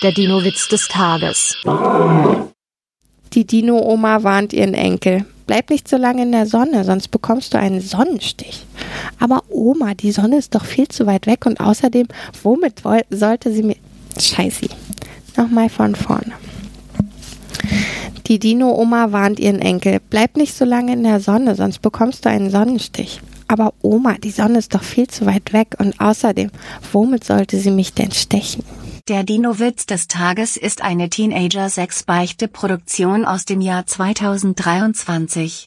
Der 0.00 0.12
Dino-Witz 0.12 0.68
des 0.68 0.86
Tages. 0.86 1.56
Die 3.32 3.44
Dino-Oma 3.44 4.22
warnt 4.22 4.52
ihren 4.52 4.74
Enkel. 4.74 5.24
Bleib 5.48 5.70
nicht 5.70 5.88
so 5.88 5.96
lange 5.96 6.22
in 6.22 6.30
der 6.30 6.46
Sonne, 6.46 6.84
sonst 6.84 7.08
bekommst 7.08 7.52
du 7.52 7.58
einen 7.58 7.80
Sonnenstich. 7.80 8.64
Aber 9.18 9.42
Oma, 9.48 9.94
die 9.94 10.12
Sonne 10.12 10.38
ist 10.38 10.54
doch 10.54 10.64
viel 10.64 10.86
zu 10.86 11.06
weit 11.06 11.26
weg 11.26 11.46
und 11.46 11.58
außerdem, 11.58 12.06
womit 12.44 12.82
sollte 13.10 13.52
sie 13.52 13.64
mir. 13.64 13.74
Scheiße. 14.16 14.68
Nochmal 15.36 15.68
von 15.68 15.96
vorne. 15.96 16.32
Die 18.28 18.38
Dino-Oma 18.38 19.10
warnt 19.10 19.40
ihren 19.40 19.60
Enkel. 19.60 19.98
Bleib 20.10 20.36
nicht 20.36 20.54
so 20.54 20.64
lange 20.64 20.92
in 20.92 21.02
der 21.02 21.18
Sonne, 21.18 21.56
sonst 21.56 21.82
bekommst 21.82 22.24
du 22.24 22.28
einen 22.28 22.50
Sonnenstich. 22.50 23.20
Aber 23.48 23.74
Oma, 23.82 24.14
die 24.22 24.30
Sonne 24.30 24.60
ist 24.60 24.76
doch 24.76 24.84
viel 24.84 25.08
zu 25.08 25.26
weit 25.26 25.52
weg 25.52 25.74
und 25.78 26.00
außerdem, 26.00 26.52
womit 26.92 27.24
sollte 27.24 27.58
sie 27.58 27.72
mich 27.72 27.94
denn 27.94 28.12
stechen? 28.12 28.62
Der 29.08 29.24
Dino-Witz 29.24 29.86
des 29.86 30.06
Tages 30.06 30.58
ist 30.58 30.82
eine 30.82 31.08
Teenager-6-Beichte-Produktion 31.08 33.24
aus 33.24 33.46
dem 33.46 33.62
Jahr 33.62 33.86
2023. 33.86 35.66